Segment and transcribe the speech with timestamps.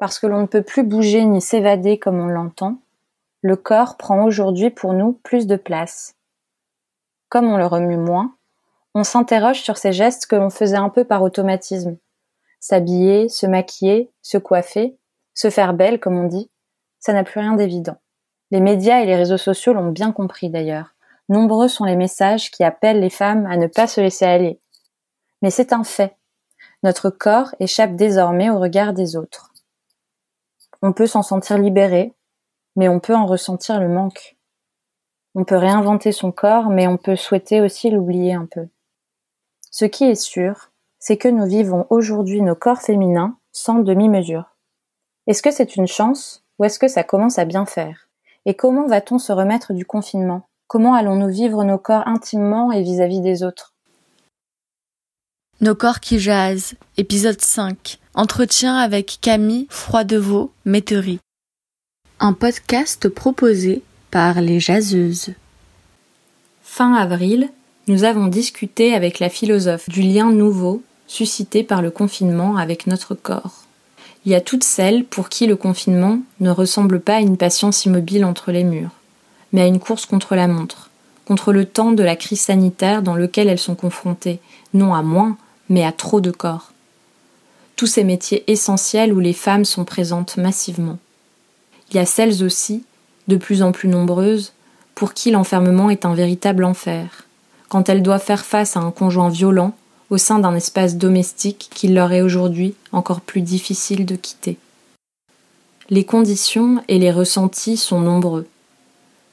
[0.00, 2.78] Parce que l'on ne peut plus bouger ni s'évader comme on l'entend,
[3.42, 6.16] le corps prend aujourd'hui pour nous plus de place.
[7.28, 8.34] Comme on le remue moins,
[8.94, 11.98] on s'interroge sur ces gestes que l'on faisait un peu par automatisme.
[12.60, 14.96] S'habiller, se maquiller, se coiffer,
[15.34, 16.50] se faire belle, comme on dit,
[16.98, 17.98] ça n'a plus rien d'évident.
[18.50, 20.94] Les médias et les réseaux sociaux l'ont bien compris d'ailleurs.
[21.28, 24.60] Nombreux sont les messages qui appellent les femmes à ne pas se laisser aller.
[25.42, 26.16] Mais c'est un fait.
[26.82, 29.49] Notre corps échappe désormais au regard des autres.
[30.82, 32.14] On peut s'en sentir libéré,
[32.76, 34.36] mais on peut en ressentir le manque.
[35.34, 38.68] On peut réinventer son corps, mais on peut souhaiter aussi l'oublier un peu.
[39.70, 44.56] Ce qui est sûr, c'est que nous vivons aujourd'hui nos corps féminins sans demi-mesure.
[45.26, 48.08] Est-ce que c'est une chance ou est-ce que ça commence à bien faire?
[48.46, 50.42] Et comment va-t-on se remettre du confinement?
[50.66, 53.74] Comment allons-nous vivre nos corps intimement et vis-à-vis des autres?
[55.60, 57.99] Nos corps qui jasent, épisode 5.
[58.14, 61.20] Entretien avec Camille Froidevaux, Métairie.
[62.18, 65.28] Un podcast proposé par les jaseuses.
[66.64, 67.50] Fin avril,
[67.86, 73.14] nous avons discuté avec la philosophe du lien nouveau suscité par le confinement avec notre
[73.14, 73.62] corps.
[74.26, 77.84] Il y a toutes celles pour qui le confinement ne ressemble pas à une patience
[77.84, 78.90] immobile entre les murs,
[79.52, 80.90] mais à une course contre la montre,
[81.26, 84.40] contre le temps de la crise sanitaire dans lequel elles sont confrontées,
[84.74, 85.36] non à moins,
[85.68, 86.72] mais à trop de corps.
[87.80, 90.98] Tous ces métiers essentiels où les femmes sont présentes massivement.
[91.88, 92.84] Il y a celles aussi,
[93.26, 94.52] de plus en plus nombreuses,
[94.94, 97.24] pour qui l'enfermement est un véritable enfer,
[97.70, 99.74] quand elles doivent faire face à un conjoint violent
[100.10, 104.58] au sein d'un espace domestique qu'il leur est aujourd'hui encore plus difficile de quitter.
[105.88, 108.46] Les conditions et les ressentis sont nombreux,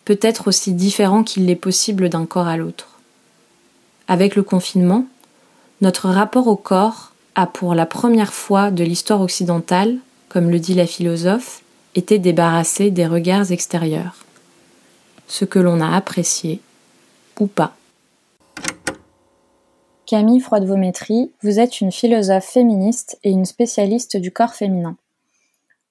[0.06, 3.02] peut-être aussi différents qu'il l'est possible d'un corps à l'autre.
[4.08, 5.06] Avec le confinement,
[5.82, 10.74] notre rapport au corps a pour la première fois de l'histoire occidentale, comme le dit
[10.74, 11.62] la philosophe,
[11.94, 14.26] été débarrassé des regards extérieurs.
[15.28, 16.62] Ce que l'on a apprécié
[17.40, 17.76] ou pas.
[20.08, 24.98] Camille Froidevométrie, vous êtes une philosophe féministe et une spécialiste du corps féminin.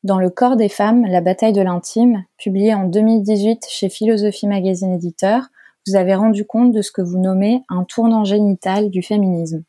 [0.03, 4.95] Dans Le corps des femmes, la bataille de l'intime, publié en 2018 chez Philosophie Magazine
[4.95, 5.45] Éditeur,
[5.87, 9.63] vous avez rendu compte de ce que vous nommez un tournant génital du féminisme.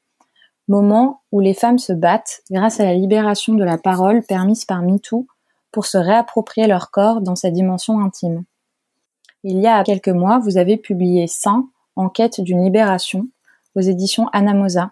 [0.67, 4.81] Moment où les femmes se battent grâce à la libération de la parole permise par
[4.81, 5.25] MeToo
[5.72, 8.44] pour se réapproprier leur corps dans sa dimension intime.
[9.44, 13.27] Il y a quelques mois, vous avez publié Saint, en quête d'une libération,
[13.75, 14.91] aux éditions Anamosa,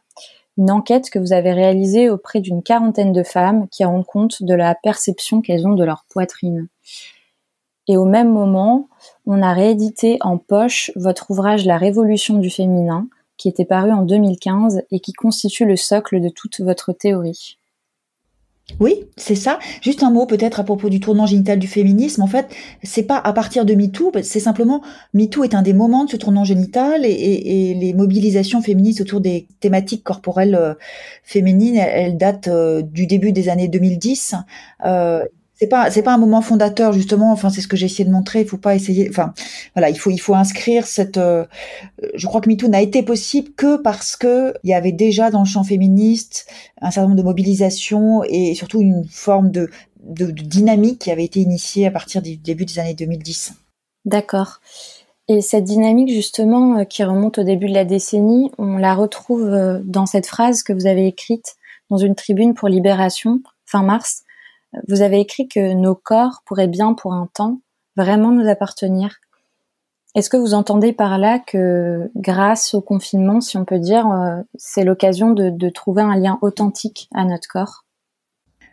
[0.58, 4.54] une enquête que vous avez réalisée auprès d'une quarantaine de femmes qui rendent compte de
[4.54, 6.68] la perception qu'elles ont de leur poitrine.
[7.88, 8.88] Et au même moment,
[9.26, 14.04] on a réédité en poche votre ouvrage La Révolution du féminin, qui était paru en
[14.04, 17.58] 2015 et qui constitue le socle de toute votre théorie.
[18.80, 19.60] Oui, c'est ça.
[19.82, 22.24] Juste un mot peut-être à propos du tournant génital du féminisme.
[22.24, 22.48] En fait,
[22.82, 24.82] c'est pas à partir de MeToo, c'est simplement
[25.14, 29.48] MeToo est un des moments de ce tournant génital et, les mobilisations féministes autour des
[29.60, 30.74] thématiques corporelles euh,
[31.24, 34.36] féminines, elles, datent euh, du début des années 2010.
[34.86, 35.24] Euh,
[35.56, 37.32] c'est pas c'est pas un moment fondateur justement.
[37.32, 38.42] Enfin c'est ce que j'ai essayé de montrer.
[38.42, 39.34] Il faut pas essayer enfin
[39.74, 41.46] voilà il faut il faut inscrire cette euh,
[42.14, 45.40] je crois que MeToo n'a été possible que parce que il y avait déjà dans
[45.40, 46.48] le champ féministe
[46.82, 49.70] un certain nombre de mobilisations et surtout une forme de,
[50.04, 53.54] de, dynamique qui avait été initiée à partir du début des années 2010
[54.04, 54.60] d'accord.
[55.28, 59.46] Et cette dynamique justement euh, qui remonte au début de la décennie on la retrouve
[59.46, 61.56] euh, dans cette phrase que vous avez écrite
[61.90, 64.26] dans une tribune pour Libération fin mars
[64.88, 67.60] vous avez écrit que nos corps pourraient bien pour un temps
[67.96, 69.20] vraiment nous appartenir.
[70.16, 74.42] Est-ce que vous entendez par là que grâce au confinement, si on peut dire, euh,
[74.56, 77.84] c'est l'occasion de, trouver un lien authentique à notre corps?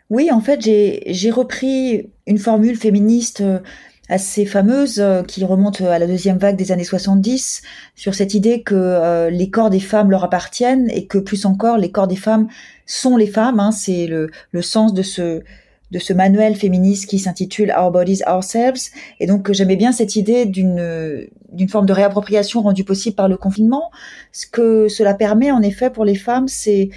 [0.09, 3.59] Oui, en fait, j'ai repris une formule féministe euh,
[4.07, 7.61] assez fameuse euh, qui remonte à la deuxième vague des années 70
[7.95, 11.91] sur cette idée que les corps des femmes leur appartiennent et que plus encore les
[11.91, 12.47] corps des femmes
[12.85, 13.59] sont les femmes.
[13.59, 13.71] Hein.
[13.71, 15.43] c'est le, le sens de ce
[15.93, 18.89] de ce manuel féministe qui s'intitule Our Bodies Ourselves.
[19.19, 23.37] Et donc j'aimais bien cette idée d'une d'une forme de réappropriation rendue possible par le
[23.37, 23.91] confinement.
[24.31, 26.89] Ce que cela permet en effet pour les femmes, c'est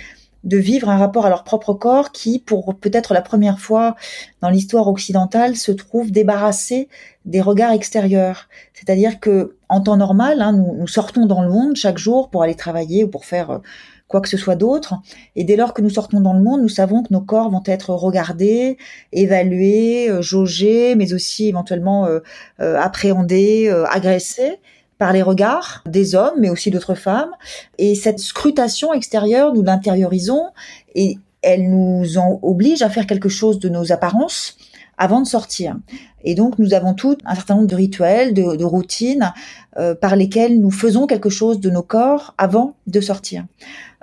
[0.44, 3.96] de vivre un rapport à leur propre corps qui, pour peut-être la première fois
[4.40, 6.88] dans l'histoire occidentale, se trouve débarrassé
[7.24, 8.48] des regards extérieurs.
[8.72, 12.44] C'est-à-dire que, en temps normal, hein, nous, nous, sortons dans le monde chaque jour pour
[12.44, 13.60] aller travailler ou pour faire
[14.08, 14.94] quoi que ce soit d'autre.
[15.34, 17.62] Et dès lors que nous sortons dans le monde, nous savons que nos corps vont
[17.66, 18.78] être regardés,
[19.12, 22.20] évalués, euh, jaugés, mais aussi éventuellement euh,
[22.60, 24.58] euh, appréhendés, agressés
[24.98, 27.30] par les regards des hommes, mais aussi d'autres femmes.
[27.78, 30.50] Et cette scrutation extérieure, nous l'intériorisons
[30.94, 34.56] et elle nous en oblige à faire quelque chose de nos apparences
[34.98, 35.76] avant de sortir.
[36.24, 39.32] Et donc nous avons tout un certain nombre de rituels, de, routines
[39.78, 43.44] euh, par lesquels nous faisons quelque chose de nos corps avant de sortir.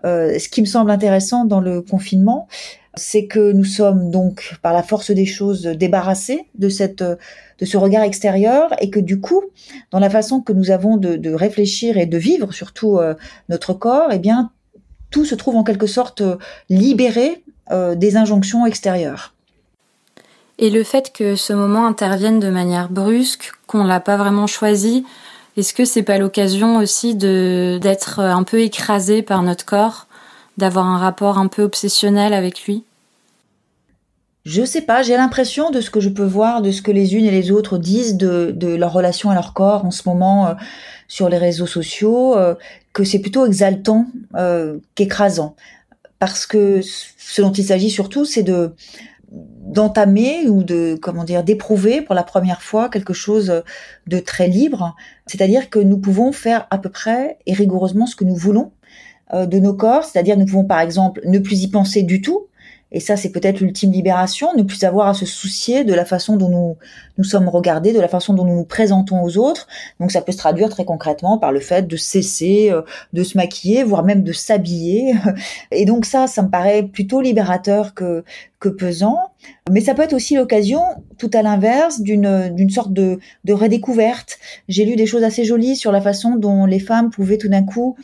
[0.05, 2.47] Euh, ce qui me semble intéressant dans le confinement,
[2.95, 7.77] c'est que nous sommes donc par la force des choses débarrassés de cette de ce
[7.77, 9.41] regard extérieur et que du coup,
[9.91, 13.15] dans la façon que nous avons de, réfléchir et de vivre surtout euh,
[13.49, 14.51] notre corps, eh bien
[15.09, 16.23] tout se trouve en quelque sorte
[16.69, 17.43] libéré
[17.95, 19.32] des injonctions extérieures.
[20.59, 25.05] Et le fait que ce moment intervienne de manière brusque, qu'on l'a pas vraiment choisi,
[25.57, 30.07] est-ce que c'est pas l'occasion aussi de d'être un peu écrasé par notre corps,
[30.57, 32.83] d'avoir un rapport un peu obsessionnel avec lui?
[34.45, 37.15] Je sais pas, j'ai l'impression de ce que je peux voir, de ce que les
[37.15, 40.47] unes et les autres disent de, de leur relation à leur corps en ce moment
[40.47, 40.53] euh,
[41.07, 42.53] sur les réseaux sociaux, euh,
[42.91, 45.55] que c'est plutôt exaltant euh, qu'écrasant.
[46.19, 48.73] Parce que ce dont il s'agit surtout, c'est de
[49.33, 53.63] d'entamer ou de comment dire d'éprouver pour la première fois quelque chose
[54.05, 54.95] de très libre,
[55.25, 58.71] c'est-à-dire que nous pouvons faire à peu près et rigoureusement ce que nous voulons
[59.33, 62.47] euh, de nos corps, c'est-à-dire nous pouvons par exemple ne plus y penser du tout,
[62.93, 66.37] et ça, c'est peut-être l'ultime libération, ne plus avoir à se soucier de la façon
[66.37, 66.77] dont nous
[67.17, 69.67] nous sommes regardés, de la façon dont nous nous présentons aux autres.
[69.99, 72.81] Donc, ça peut se traduire très concrètement par le fait de cesser euh,
[73.13, 75.13] de se maquiller, voire même de s'habiller.
[75.71, 78.23] Et donc ça, ça me paraît plutôt libérateur que
[78.59, 79.17] que pesant.
[79.71, 80.81] Mais ça peut être aussi l'occasion,
[81.17, 84.37] tout à l'inverse, d'une d'une sorte de de redécouverte.
[84.67, 87.63] J'ai lu des choses assez jolies sur la façon dont les femmes pouvaient tout d'un
[87.63, 87.97] coup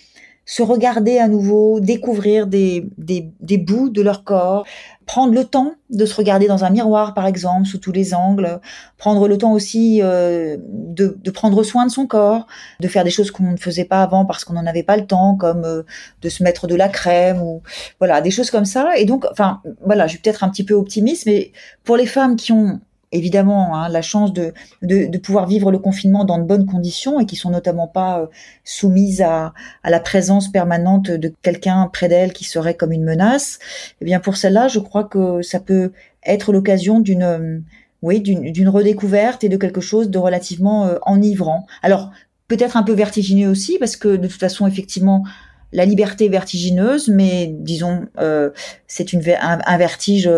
[0.50, 4.66] se regarder à nouveau, découvrir des, des, des, bouts de leur corps,
[5.06, 8.60] prendre le temps de se regarder dans un miroir, par exemple, sous tous les angles,
[8.98, 12.48] prendre le temps aussi euh, de, de, prendre soin de son corps,
[12.80, 15.06] de faire des choses qu'on ne faisait pas avant parce qu'on n'en avait pas le
[15.06, 15.84] temps, comme euh,
[16.24, 17.62] de se mettre de la crème ou
[18.00, 18.98] voilà des choses comme ça.
[18.98, 21.52] Et donc, enfin, voilà, je suis peut-être un petit peu optimiste, mais
[21.84, 25.80] pour les femmes qui ont évidemment hein, la chance de, de, de, pouvoir vivre le
[25.80, 28.28] confinement dans de bonnes conditions et qui sont notamment pas euh,
[28.64, 29.54] soumises à,
[29.84, 33.60] à, la présence permanente de quelqu'un près d'elles qui serait comme une menace,
[34.02, 35.92] eh bien pour celle-là, je crois que ça peut
[36.26, 37.60] être l'occasion d'une euh,
[38.02, 41.66] oui d'une redécouverte et de quelque chose de relativement euh, enivrant.
[41.82, 42.12] Alors
[42.48, 45.24] peut-être un peu vertigineux aussi parce que de toute façon effectivement
[45.72, 48.52] la liberté vertigineuse, mais disons euh,
[48.88, 50.30] c'est un, un vertige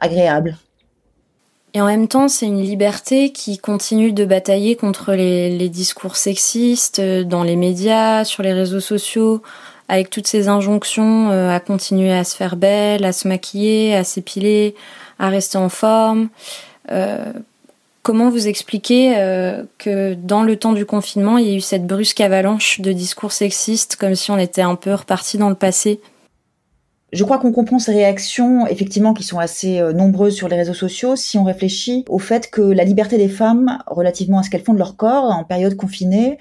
[0.00, 0.56] agréable.
[1.74, 6.98] Et en même temps, c'est une liberté qui continue de batailler contre les, discours sexistes
[6.98, 9.42] euh, dans les médias, sur les réseaux sociaux,
[9.88, 14.04] avec toutes ces injonctions euh, à continuer à se faire belle, à se maquiller, à
[14.04, 14.74] s'épiler,
[15.18, 16.28] à rester en forme.
[16.90, 17.32] Euh,
[18.02, 19.14] comment vous expliquez
[19.76, 23.32] que dans le temps du confinement, il y a eu cette brusque avalanche de discours
[23.32, 26.00] sexistes, comme si on était un peu reparti dans le passé?
[27.12, 30.74] Je crois qu'on comprend ces réactions, effectivement, qui sont assez euh, nombreuses sur les réseaux
[30.74, 34.64] sociaux, si on réfléchit au fait que la liberté des femmes, relativement à ce qu'elles
[34.64, 36.36] font de leur corps en période confinée,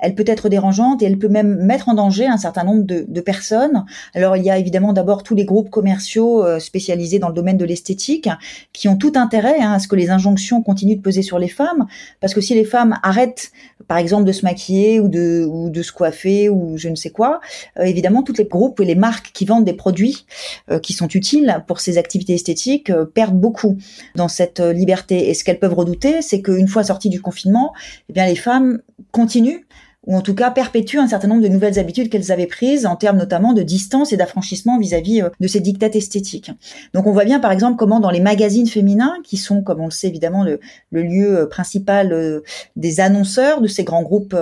[0.00, 3.04] elle peut être dérangeante et elle peut même mettre en danger un certain nombre de,
[3.06, 3.84] de personnes.
[4.14, 7.56] Alors il y a évidemment d'abord tous les groupes commerciaux euh, spécialisés dans le domaine
[7.56, 8.28] de l'esthétique
[8.72, 11.48] qui ont tout intérêt hein, à ce que les injonctions continuent de peser sur les
[11.48, 11.86] femmes,
[12.20, 13.52] parce que si les femmes arrêtent
[13.88, 17.10] par exemple de se maquiller ou de, ou de se coiffer ou je ne sais
[17.10, 17.40] quoi,
[17.78, 20.26] euh, évidemment tous les groupes et les marques qui vendent des produits
[20.70, 23.78] euh, qui sont utiles pour ces activités esthétiques perdent beaucoup
[24.14, 25.28] dans cette liberté.
[25.28, 27.72] Et ce qu'elles peuvent redouter, c'est qu'une fois sorties du confinement,
[28.08, 28.80] eh bien les femmes
[29.12, 29.62] continuent
[30.06, 32.96] ou en tout cas perpétuent un certain nombre de nouvelles habitudes qu'elles avaient prises en
[32.96, 36.50] termes notamment de distance et d'affranchissement vis-à-vis euh, de ces dictates esthétiques.
[36.94, 39.86] Donc on voit bien par exemple comment dans les magazines féminins, qui sont comme on
[39.86, 40.58] le sait évidemment le,
[40.90, 42.40] lieu euh, principal euh,
[42.76, 44.36] des annonceurs de ces grands groupes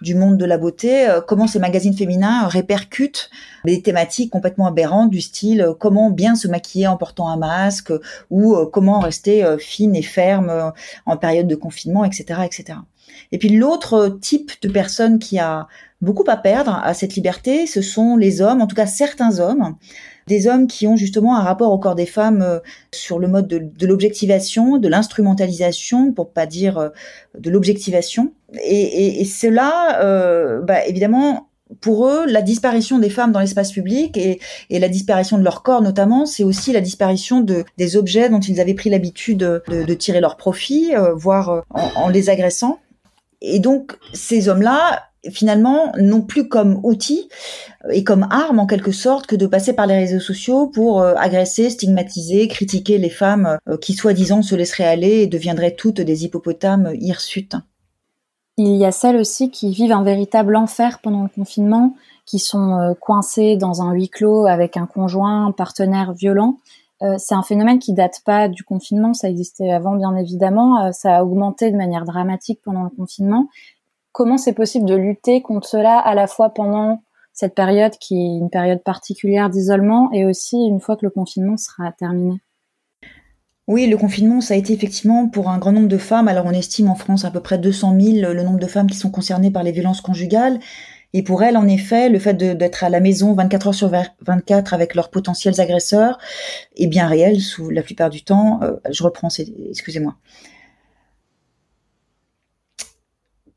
[0.00, 3.30] du monde de la beauté, comment ces magazines féminins répercutent
[3.64, 7.92] des thématiques complètement aberrantes du style comment bien se maquiller en portant un masque
[8.30, 10.72] ou comment rester fine et ferme
[11.06, 12.78] en période de confinement, etc., etc.
[13.30, 15.68] Et puis l'autre type de personne qui a
[16.00, 19.76] beaucoup à perdre à cette liberté, ce sont les hommes, en tout cas certains hommes,
[20.26, 22.58] des hommes qui ont justement un rapport au corps des femmes euh,
[22.92, 26.88] sur le mode de, l'objectivation, de l'instrumentalisation, pour pas dire euh,
[27.38, 28.32] de l'objectivation.
[28.64, 31.48] Et, cela, euh, bah, évidemment,
[31.80, 34.40] pour eux, la disparition des femmes dans l'espace public et,
[34.70, 38.60] la disparition de leur corps notamment, c'est aussi la disparition de, des objets dont ils
[38.60, 42.78] avaient pris l'habitude de, tirer leur profit, voire en les agressant.
[43.44, 47.28] Et donc, ces hommes-là, finalement, n'ont plus comme outil
[47.90, 51.14] et comme arme, en quelque sorte, que de passer par les réseaux sociaux pour euh,
[51.16, 56.24] agresser, stigmatiser, critiquer les femmes euh, qui, soi-disant, se laisseraient aller et deviendraient toutes des
[56.24, 57.56] hippopotames hirsutes.
[58.58, 61.96] Il y a celles aussi qui vivent un véritable enfer pendant le confinement
[62.26, 66.58] qui sont coincées dans un huis clos avec un conjoint, un partenaire violent.
[67.18, 71.24] C'est un phénomène qui date pas du confinement, ça existait avant bien évidemment, ça a
[71.24, 73.48] augmenté de manière dramatique pendant le confinement.
[74.12, 78.38] Comment c'est possible de lutter contre cela à la fois pendant cette période qui est
[78.38, 82.40] une période particulière d'isolement et aussi une fois que le confinement sera terminé?
[83.68, 86.26] Oui, le confinement, ça a été effectivement pour un grand nombre de femmes.
[86.28, 88.96] Alors, on estime en France à peu près 200 000 le nombre de femmes qui
[88.96, 90.58] sont concernées par les violences conjugales.
[91.14, 93.90] Et pour elles, en effet, le fait d'être à la maison 24 heures sur
[94.22, 96.18] 24 avec leurs potentiels agresseurs
[96.76, 98.60] est bien réel sous la plupart du temps.
[98.62, 99.28] Euh, je reprends,
[99.68, 100.16] excusez-moi.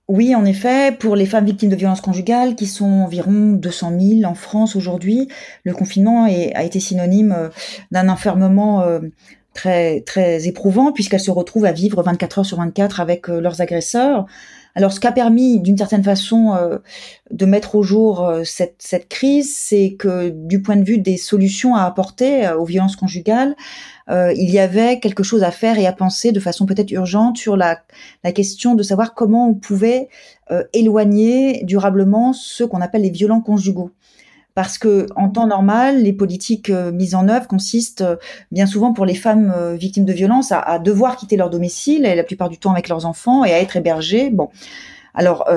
[0.07, 4.29] Oui, en effet, pour les femmes victimes de violences conjugales, qui sont environ 200 000
[4.29, 5.29] en France aujourd'hui,
[5.63, 7.49] le confinement a été synonyme euh,
[7.89, 8.99] d'un enfermement euh,
[9.55, 14.27] très très éprouvant puisqu'elles se retrouvent à vivre 24 heures sur 24 avec leurs agresseurs.
[14.75, 16.53] Alors, ce qui a permis, d'une certaine façon,
[17.31, 21.75] de mettre au jour cette, cette crise, c'est que, du point de vue des solutions
[21.75, 23.55] à apporter aux violences conjugales,
[24.09, 27.37] euh, il y avait quelque chose à faire et à penser de façon peut-être urgente
[27.37, 27.79] sur la,
[28.23, 30.09] la, question de savoir comment on pouvait
[30.51, 33.91] euh, éloigner durablement ceux qu'on appelle les violents conjugaux.
[34.55, 38.05] Parce que en temps normal, les politiques euh, mises en œuvre consistent
[38.51, 42.23] bien souvent pour les femmes victimes de violences à, devoir quitter leur domicile et la
[42.23, 44.29] plupart du temps avec leurs enfants et à être hébergées.
[44.29, 44.49] Bon,
[45.13, 45.47] alors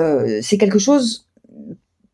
[0.41, 1.27] c'est quelque chose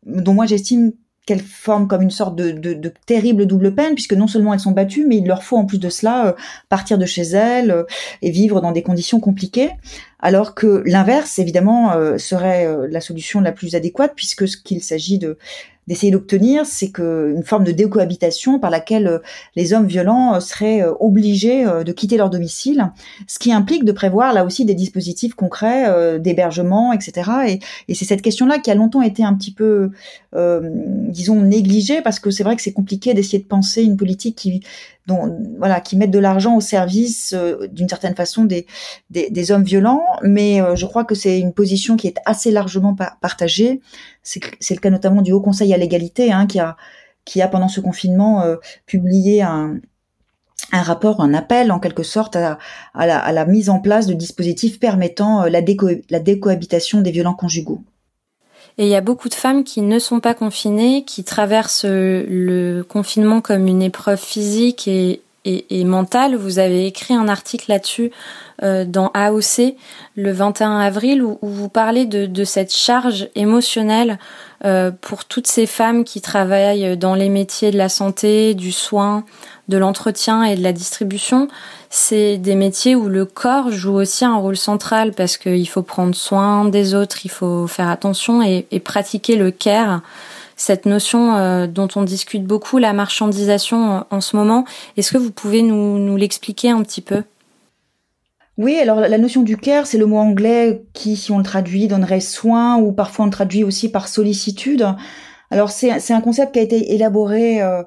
[0.04, 0.92] dont moi j'estime
[1.26, 4.60] qu'elles forment comme une sorte de, de, de, terrible double peine, puisque non seulement elles
[4.60, 6.32] sont battues, mais il leur faut en plus de cela euh,
[6.68, 7.82] partir de chez elles euh,
[8.22, 9.70] et vivre dans des conditions compliquées,
[10.20, 15.18] alors que l'inverse, évidemment, euh, serait la solution la plus adéquate, puisque ce qu'il s'agit
[15.18, 15.36] de
[15.86, 19.18] d'essayer d'obtenir, c'est que une forme de décohabitation par laquelle euh,
[19.54, 22.90] les hommes violents euh, seraient euh, obligés de quitter leur domicile,
[23.26, 27.30] ce qui implique de prévoir là aussi des dispositifs concrets d'hébergement, etc.
[27.48, 29.90] Et, et c'est cette question-là qui a longtemps été un petit peu,
[30.34, 30.60] euh,
[31.08, 34.62] disons, négligée parce que c'est vrai que c'est compliqué d'essayer de penser une politique qui
[35.06, 38.66] dont, voilà, qui mettent de l'argent au service euh, d'une certaine façon des,
[39.10, 42.50] des, des, hommes violents, mais euh, je crois que c'est une position qui est assez
[42.50, 43.80] largement partagée.
[44.26, 46.76] C'est le cas notamment du Haut Conseil à l'égalité, hein, qui a
[47.24, 48.56] qui a pendant ce confinement euh,
[48.86, 49.80] publié un,
[50.72, 52.58] un rapport, un appel en quelque sorte à,
[52.94, 57.34] la, à la, mise en place de dispositifs permettant la, déco la décohabitation des violents
[57.34, 57.82] conjugaux.
[58.78, 62.82] Et il y a beaucoup de femmes qui ne sont pas confinées, qui traversent le
[62.82, 66.36] confinement comme une épreuve physique et, et, mentale.
[66.36, 68.10] Vous avez écrit un article là-dessus
[68.62, 69.74] euh, dans AOC
[70.16, 74.18] le 21 avril où, vous parlez de, cette charge émotionnelle
[74.64, 79.24] euh, pour toutes ces femmes qui travaillent dans les métiers de la santé, du soin,
[79.68, 81.48] de l'entretien et de la distribution
[81.90, 86.14] c'est des métiers où le corps joue aussi un rôle central parce qu'il faut prendre
[86.14, 90.02] soin des autres, il faut faire attention et, pratiquer le care.
[90.56, 94.64] Cette notion euh, dont on discute beaucoup, la marchandisation en, ce moment,
[94.96, 97.22] est-ce que vous pouvez nous, l'expliquer un petit peu?
[98.58, 101.88] Oui, alors la notion du care, c'est le mot anglais qui, si on le traduit,
[101.88, 104.86] donnerait soin ou parfois on le traduit aussi par sollicitude.
[105.50, 107.82] Alors c'est un concept qui a été élaboré euh,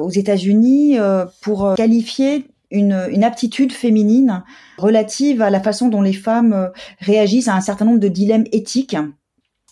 [0.00, 4.42] aux États-Unis euh, pour qualifier une, aptitude féminine
[4.78, 6.68] relative à la façon dont les femmes euh,
[7.00, 8.96] réagissent à un certain nombre de dilemmes éthiques.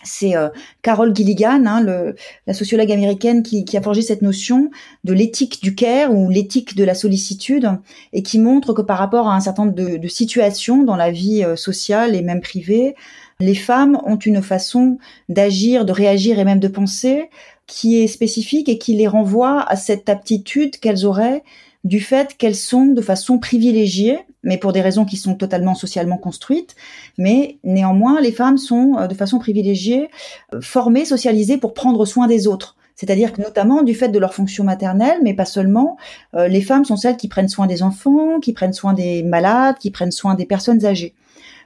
[0.04, 0.48] C'est euh,
[0.82, 2.12] Carol Gilligan, hein,
[2.46, 4.70] la sociologue américaine, qui, a forgé cette notion
[5.04, 7.70] de l'éthique du care ou l'éthique de la sollicitude,
[8.12, 11.42] et qui montre que par rapport à un certain nombre de, situations dans la vie
[11.42, 12.94] euh, sociale et même privée,
[13.40, 14.98] les femmes ont une façon
[15.28, 17.28] d'agir, de réagir et même de penser
[17.66, 21.42] qui est spécifique et qui les renvoie à cette aptitude qu'elles auraient
[21.84, 26.16] du fait qu'elles sont de façon privilégiée, mais pour des raisons qui sont totalement socialement
[26.16, 26.76] construites,
[27.18, 30.08] mais néanmoins les femmes sont euh, de façon privilégiée
[30.54, 32.76] euh, formées, socialisées pour prendre soin des autres.
[32.94, 35.98] C'est-à-dire que notamment du fait de leur fonction maternelle, mais pas seulement,
[36.34, 39.76] euh, les femmes sont celles qui prennent soin des enfants, qui prennent soin des malades,
[39.78, 41.14] qui prennent soin des personnes âgées.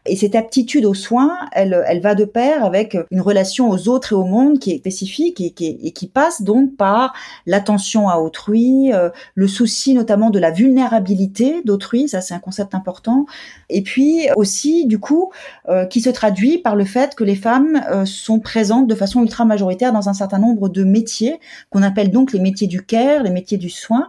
[0.06, 4.12] Et cette aptitude aux soins, elle, elle va de pair avec une relation aux autres
[4.12, 7.12] et au monde qui est spécifique et qui, et qui passe donc par
[7.46, 12.74] l'attention à autrui, euh, le souci notamment de la vulnérabilité d'autrui, ça c'est un concept
[12.74, 13.26] important,
[13.68, 15.30] et puis aussi du coup
[15.68, 19.22] euh, qui se traduit par le fait que les femmes euh, sont présentes de façon
[19.22, 21.40] ultra majoritaire dans un certain nombre de métiers
[21.70, 24.08] qu'on appelle donc les métiers du care, les métiers du soin.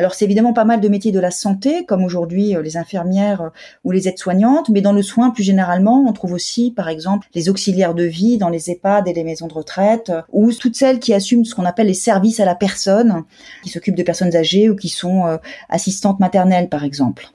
[0.00, 3.42] Alors c'est évidemment pas mal de métiers de la santé, comme aujourd'hui euh, les infirmières
[3.42, 3.48] euh,
[3.84, 7.50] ou les aides-soignantes, mais dans le soin plus généralement, on trouve aussi par exemple les
[7.50, 11.00] auxiliaires de vie dans les EHPAD et les maisons de retraite, euh, ou toutes celles
[11.00, 13.24] qui assument ce qu'on appelle les services à la personne,
[13.62, 15.38] qui s'occupent de personnes âgées ou qui sont
[15.68, 17.28] assistantes maternelles par exemple.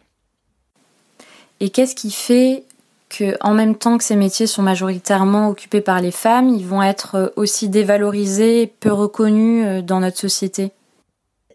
[1.59, 2.63] Et qu'est-ce qui fait
[3.09, 6.81] que en même temps que ces métiers sont majoritairement occupés par les femmes, ils vont
[6.81, 10.71] être aussi dévalorisés, peu reconnus dans notre société?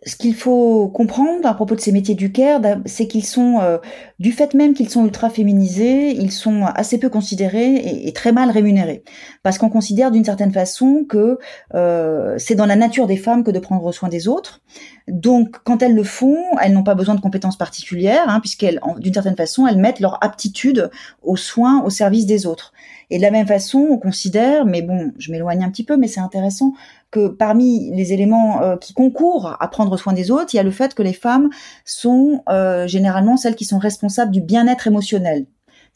[0.07, 3.77] Ce qu'il faut comprendre à propos de ces métiers du care, c'est qu'ils sont, euh,
[4.19, 8.51] du fait même qu'ils sont ultra féminisés, ils sont assez peu considérés et, très mal
[8.51, 9.05] rémunérés.
[9.43, 11.39] Parce qu'on considère d'une certaine façon que
[11.75, 14.63] euh, c'est dans la nature des femmes que de prendre soin des autres.
[15.07, 19.13] Donc, quand elles le font, elles n'ont pas besoin de compétences particulières, hein, puisqu'elles, d'une
[19.13, 20.91] certaine façon, elles mettent leur aptitude
[21.23, 22.73] aux soins au service des autres.
[23.11, 26.07] Et de la même façon, on considère, mais bon, je m'éloigne un petit peu, mais
[26.07, 26.73] c'est intéressant,
[27.11, 30.65] que parmi les éléments euh, qui concourent à prendre soin des autres, il y a
[30.65, 31.51] le fait que les femmes
[31.85, 35.47] sont euh, généralement celles qui sont responsables du bien-être émotionnel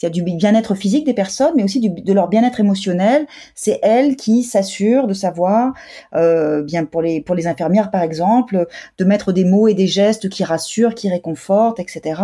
[0.03, 3.27] il y a du bien-être physique des personnes, mais aussi du, de leur bien-être émotionnel.
[3.55, 5.73] C'est elles qui s'assurent de savoir,
[6.15, 8.67] euh, bien pour les pour les infirmières par exemple,
[8.99, 12.21] de mettre des mots et des gestes qui rassurent, qui réconfortent, etc.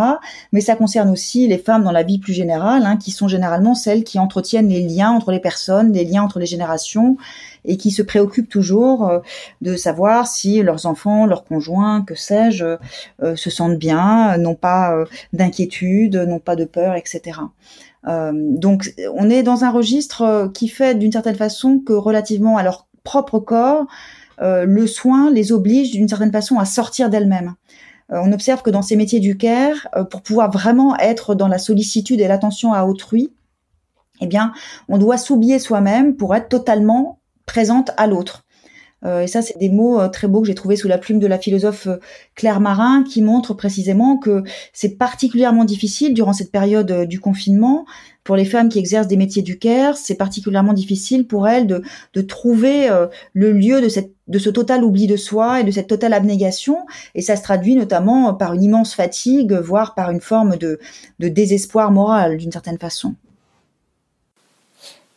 [0.51, 3.75] Mais ça concerne aussi les femmes dans la vie plus générale, hein, qui sont généralement
[3.75, 7.17] celles qui entretiennent les liens entre les personnes, les liens entre les générations,
[7.65, 9.19] et qui se préoccupent toujours euh,
[9.61, 12.77] de savoir si leurs enfants, leurs conjoints, que sais-je,
[13.21, 17.39] euh, se sentent bien, n'ont pas euh, d'inquiétude, n'ont pas de peur, etc.
[18.03, 22.87] donc on est dans un registre qui fait d'une certaine façon que relativement à leur
[23.03, 23.85] propre corps,
[24.39, 27.53] le soin les oblige d'une certaine façon à sortir d'elles-mêmes
[28.09, 32.19] on observe que dans ces métiers du care, pour pouvoir vraiment être dans la sollicitude
[32.19, 33.31] et l'attention à autrui,
[34.21, 34.53] eh bien,
[34.87, 38.45] on doit s'oublier soi-même pour être totalement présente à l'autre.
[39.03, 41.19] Euh, et ça, c'est des mots euh, très beaux que j'ai trouvés sous la plume
[41.19, 41.97] de la philosophe euh,
[42.35, 44.43] Claire Marin, qui montrent précisément que
[44.73, 47.85] c'est particulièrement difficile durant cette période du confinement
[48.23, 49.97] pour les femmes qui exercent des métiers du care.
[49.97, 51.81] C'est particulièrement difficile pour elles de,
[52.13, 52.87] de trouver
[53.33, 56.85] le lieu de cette de ce total oubli de soi et de cette totale abnégation.
[57.15, 60.79] Et ça se traduit notamment par une immense fatigue, voire par une forme de,
[61.19, 63.15] de désespoir moral, d'une certaine façon.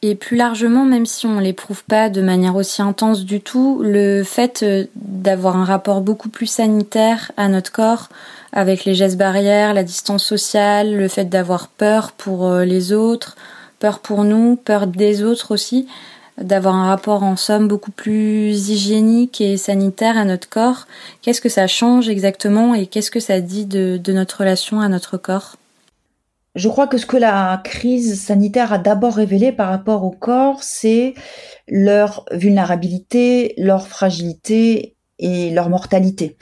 [0.06, 4.23] Et plus largement, même si on l'éprouve pas de manière aussi intense du tout, le
[4.23, 8.11] fait euh, d'avoir un rapport beaucoup plus sanitaire à notre corps,
[8.52, 13.34] avec les gestes barrières, la distance sociale, le fait d'avoir peur pour euh, les autres,
[13.78, 15.88] peur pour nous, peur des autres aussi,
[16.37, 20.87] d'avoir un rapport en somme beaucoup plus hygiénique et sanitaire à notre corps,
[21.22, 24.90] qu'est-ce que ça change exactement et qu'est-ce que ça dit de, de notre relation à
[24.90, 25.57] notre corps?
[26.54, 30.62] Je crois que ce que la crise sanitaire a d'abord révélé par rapport au corps,
[30.62, 31.14] c'est
[31.68, 36.36] leur vulnérabilité, leur fragilité et leur mortalité.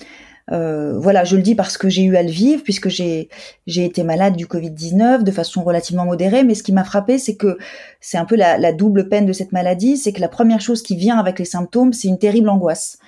[0.51, 3.29] Euh, voilà, je le dis parce que j'ai eu à le vivre, puisque j'ai
[3.67, 6.43] été malade du Covid-19 de façon relativement modérée.
[6.45, 7.57] Mais ce qui m'a frappé, c'est que
[8.01, 10.97] c'est un peu la double peine de cette maladie, c'est que la première chose qui
[10.97, 12.99] vient avec les symptômes, c'est une terrible angoisse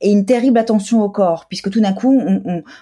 [0.00, 2.20] et une terrible attention au corps, puisque tout d'un coup,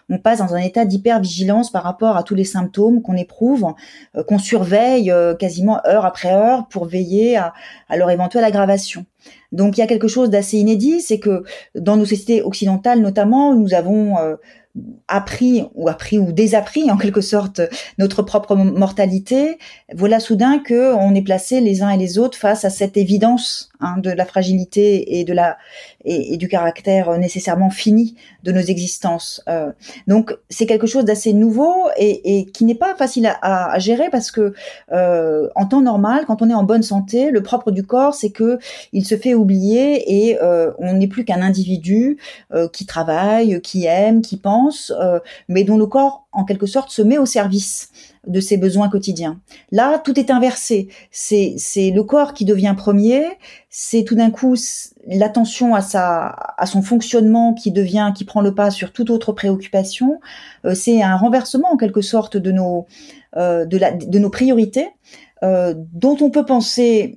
[0.08, 3.72] on, passe dans un état d'hypervigilance par rapport à tous les symptômes qu'on éprouve,
[4.16, 7.52] euh, qu'on surveille euh, quasiment heure après heure pour veiller à,
[7.96, 9.04] leur éventuelle aggravation.
[9.52, 11.44] Donc il y a quelque chose d'assez inédit, c'est que
[11.74, 14.36] dans nos sociétés occidentales notamment, nous avons euh,
[15.06, 17.60] appris ou appris ou désappris en quelque sorte
[17.98, 19.58] notre propre mortalité,
[19.94, 23.71] voilà soudain que on est placé les uns et les autres face à cette évidence
[23.82, 25.58] hein, de la fragilité et de la
[26.04, 29.42] et, du caractère nécessairement fini de nos existences.
[29.48, 29.70] Euh,
[30.06, 34.54] donc c'est quelque chose d'assez nouveau et, qui n'est pas facile à, gérer parce que
[34.92, 38.30] euh, en temps normal, quand on est en bonne santé, le propre du corps c'est
[38.30, 38.58] que
[38.92, 42.18] il se fait oublier et euh, on n'est plus qu'un individu
[42.52, 45.18] euh, qui travaille, qui aime, qui pense, euh,
[45.48, 47.90] mais dont le corps en quelque sorte se met au service
[48.26, 49.40] de ses besoins quotidiens.
[49.72, 50.88] Là, tout est inversé.
[51.10, 53.24] C'est c'est le corps qui devient premier.
[53.68, 54.54] C'est tout d'un coup
[55.06, 59.32] l'attention à sa à son fonctionnement qui devient qui prend le pas sur toute autre
[59.32, 60.20] préoccupation.
[60.64, 62.86] Euh, c'est un renversement en quelque sorte de nos
[63.36, 64.88] euh, de la de nos priorités
[65.42, 67.16] euh, dont on peut penser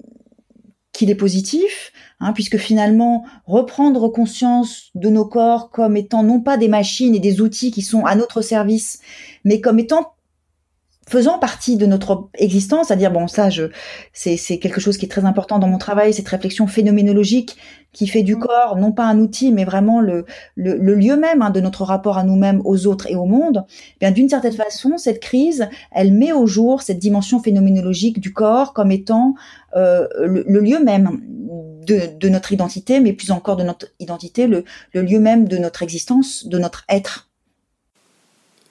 [0.92, 6.58] qu'il est positif, hein, puisque finalement reprendre conscience de nos corps comme étant non pas
[6.58, 9.02] des machines et des outils qui sont à notre service,
[9.44, 10.15] mais comme étant
[11.08, 13.66] faisant partie de notre existence, c'est-à-dire bon ça je
[14.14, 17.58] c'est c'est quelque chose qui est très important dans mon travail, cette réflexion phénoménologique
[17.94, 18.40] qui fait du mmh.
[18.40, 22.18] corps non pas un outil mais vraiment le le, lieu même hein, de notre rapport
[22.18, 23.66] à nous-mêmes, aux autres et au monde.
[23.96, 28.34] Eh bien d'une certaine façon, cette crise, elle met au jour cette dimension phénoménologique du
[28.34, 29.36] corps comme étant
[29.76, 31.22] euh, le, lieu même
[31.86, 34.64] de, de, notre identité, mais plus encore de notre identité, le,
[34.94, 37.25] le lieu même de notre existence, de notre être.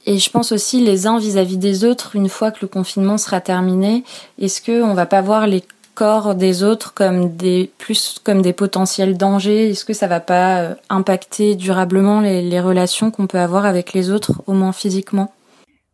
[0.06, 3.40] Et je pense aussi les uns vis-à-vis des autres, une fois que le confinement sera
[3.40, 4.04] terminé,
[4.38, 5.62] est-ce que on va pas voir les
[5.94, 9.70] corps des autres comme des plus comme des potentiels dangers?
[9.70, 13.92] Est-ce que ça va pas euh, impacter durablement les, les relations qu'on peut avoir avec
[13.92, 15.32] les autres, au moins physiquement?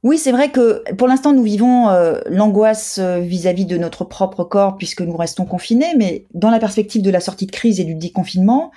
[0.02, 4.44] Oui, c'est vrai que pour l'instant, nous vivons euh, l'angoisse euh, vis-à-vis de notre propre
[4.44, 7.84] corps puisque nous restons confinés, mais dans la perspective de la sortie de crise et
[7.84, 8.70] du déconfinement,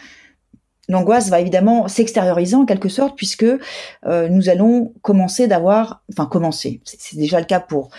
[0.89, 6.81] l'angoisse va évidemment s'extérioriser en quelque sorte puisque euh, nous allons commencer d'avoir, enfin commencer,
[6.83, 7.89] c'est déjà le cas pour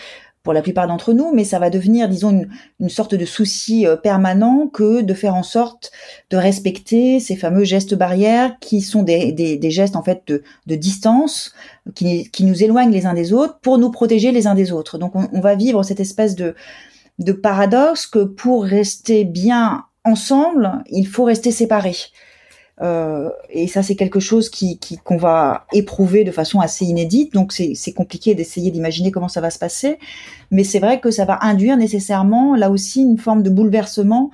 [0.45, 2.47] pour la plupart d'entre nous, mais ça va devenir, disons,
[2.79, 5.91] une, sorte de souci euh, permanent que de faire en sorte
[6.29, 10.75] de respecter ces fameux gestes barrières qui sont des, des, gestes en fait de, de
[10.75, 11.55] distance,
[11.95, 14.99] qui, qui, nous éloignent les uns des autres pour nous protéger les uns des autres.
[14.99, 16.53] Donc on, on va vivre cette espèce de,
[17.17, 21.97] de paradoxe que pour rester bien ensemble, il faut rester séparés.
[22.81, 27.33] Euh, et ça, c'est quelque chose qui qu'on va éprouver de façon assez inédite.
[27.33, 29.97] Donc, c'est compliqué d'essayer d'imaginer comment ça va se passer.
[30.51, 34.31] Mais c'est vrai que ça va induire nécessairement, là aussi, une forme de bouleversement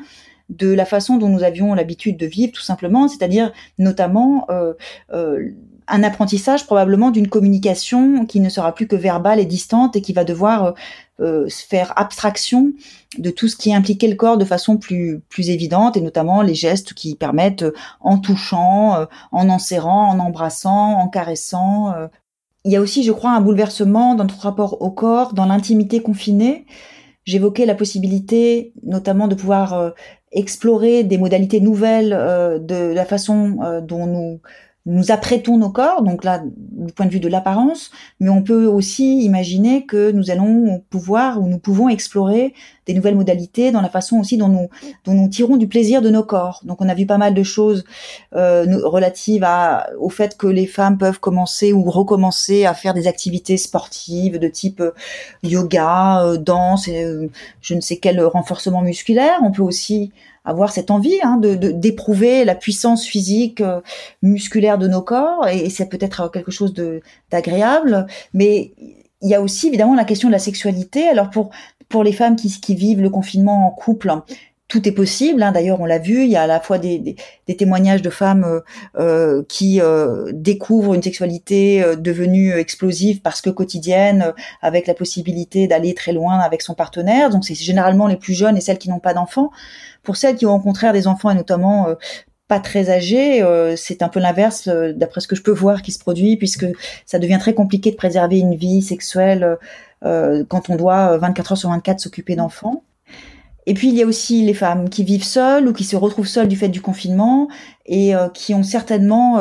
[0.49, 3.08] de la façon dont nous avions l'habitude de vivre, tout simplement.
[3.08, 4.73] C'est-à-dire, notamment, euh,
[5.13, 5.49] euh,
[5.88, 10.13] un apprentissage probablement d'une communication qui ne sera plus que verbale et distante et qui
[10.13, 10.73] va devoir
[11.22, 12.74] euh, euh, faire abstraction
[13.18, 16.56] de tout ce qui impliquait le corps de façon plus plus évidente et notamment les
[16.56, 21.94] gestes qui permettent euh, en touchant, en enserrant, en embrassant, en caressant.
[22.66, 26.02] Il y a aussi, je crois, un bouleversement dans notre rapport au corps, dans l'intimité
[26.02, 26.66] confinée.
[27.26, 29.94] J'évoquais la possibilité, notamment, de pouvoir
[30.32, 34.42] explorer des modalités nouvelles de la façon dont nous
[34.88, 38.65] nous apprêtons nos corps, donc là, du point de vue de l'apparence, mais on peut
[38.65, 42.56] aussi imaginer que nous allons pouvoir ou nous pouvons explorer
[42.88, 44.67] des nouvelles modalités dans la façon aussi dont
[45.06, 46.62] nous, tirons du plaisir de nos corps.
[46.63, 47.84] Donc on a vu pas mal de choses
[48.36, 49.48] euh, relatives
[50.00, 54.48] au fait que les femmes peuvent commencer ou recommencer à faire des activités sportives de
[54.48, 54.91] type euh,
[55.44, 57.30] yoga, euh, danse, et,
[57.62, 59.39] je ne sais quel renforcement musculaire.
[59.44, 60.12] On peut aussi
[60.43, 63.82] avoir cette envie hein, de d'éprouver la puissance physique euh,
[64.21, 68.08] musculaire de nos corps et, c'est peut-être quelque chose de d'agréable.
[68.34, 68.73] Mais
[69.21, 71.08] il y a aussi évidemment la question de la sexualité.
[71.08, 71.51] Alors pour
[71.89, 74.12] pour les femmes qui, qui vivent le confinement en couple
[74.72, 75.44] tout est possible.
[75.44, 75.52] Hein.
[75.52, 77.18] D'ailleurs, on l'a vu, il y a à la fois des,
[77.58, 78.62] témoignages de femmes euh,
[78.98, 85.94] euh qui euh, découvrent une sexualité devenue explosive parce que quotidienne, avec la possibilité d'aller
[85.94, 87.30] très loin avec son partenaire.
[87.30, 89.52] Donc, c'est généralement les plus jeunes et celles qui n'ont pas d'enfants.
[90.04, 91.88] Pour celles qui ont au contraire des enfants et notamment
[92.48, 95.92] pas très âgés, euh, c'est un peu l'inverse d'après ce que je peux voir qui
[95.92, 96.66] se produit puisque
[97.06, 99.58] ça devient très compliqué de préserver une vie sexuelle
[100.02, 102.84] quand on doit 24 heures sur 24 s'occuper d'enfants.
[103.65, 106.28] Et puis il y a aussi les femmes qui vivent seules ou qui se retrouvent
[106.28, 107.47] seules du fait du confinement
[107.86, 109.39] et qui ont certainement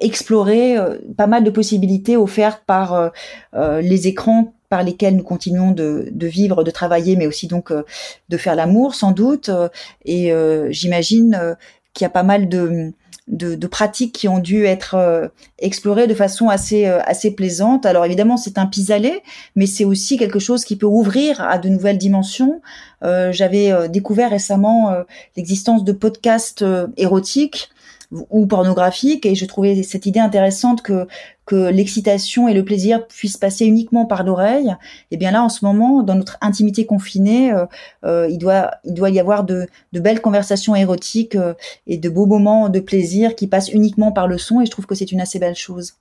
[0.00, 0.76] exploré
[1.16, 3.12] pas mal de possibilités offertes par
[3.54, 7.84] les écrans par lesquels nous continuons de, vivre, de travailler, mais aussi donc euh,
[8.30, 9.50] de faire l'amour sans doute.
[9.50, 9.68] Euh,
[10.06, 11.58] et euh, j'imagine
[11.92, 12.94] qu'il y a pas mal de,
[13.28, 17.86] de, pratiques qui ont dû être explorées de façon assez assez plaisante.
[17.86, 19.22] Alors évidemment, c'est un pis-aller,
[19.54, 22.60] mais c'est aussi quelque chose qui peut ouvrir à de nouvelles dimensions.
[23.02, 24.92] J'avais découvert récemment
[25.36, 26.64] l'existence de podcasts
[26.96, 27.70] érotiques
[28.30, 31.06] ou pornographique et je trouvais cette idée intéressante que
[31.46, 34.74] que l'excitation et le plaisir puissent passer uniquement par l'oreille.
[35.10, 37.66] Eh bien là, en ce moment, dans notre intimité confinée, euh,
[38.04, 41.54] euh, il doit il doit y avoir de, de belles conversations érotiques euh,
[41.86, 44.60] et de beaux moments de plaisir qui passent uniquement par le son.
[44.60, 45.94] Et je trouve que c'est une assez belle chose.